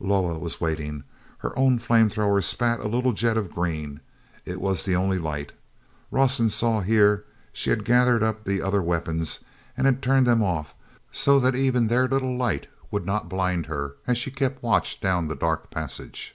Loah 0.00 0.38
was 0.38 0.62
waiting. 0.62 1.04
Her 1.36 1.54
own 1.58 1.78
flame 1.78 2.08
thrower 2.08 2.40
spat 2.40 2.80
a 2.80 2.88
little 2.88 3.12
jet 3.12 3.36
of 3.36 3.52
green; 3.52 4.00
it 4.46 4.58
was 4.58 4.82
the 4.82 4.96
only 4.96 5.18
light. 5.18 5.52
Rawson 6.10 6.48
saw 6.48 6.80
here 6.80 7.26
she 7.52 7.68
had 7.68 7.84
gathered 7.84 8.22
up 8.22 8.44
the 8.44 8.62
other 8.62 8.80
weapons 8.80 9.44
and 9.76 9.84
had 9.84 10.02
turned 10.02 10.26
them 10.26 10.42
off 10.42 10.74
so 11.12 11.38
that 11.38 11.54
even 11.54 11.88
their 11.88 12.08
little 12.08 12.34
light 12.34 12.66
would 12.90 13.04
not 13.04 13.28
blind 13.28 13.66
her 13.66 13.96
as 14.06 14.16
she 14.16 14.30
kept 14.30 14.62
watch 14.62 15.02
down 15.02 15.28
the 15.28 15.36
dark 15.36 15.70
passage. 15.70 16.34